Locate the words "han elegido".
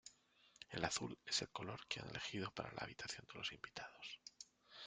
1.99-2.49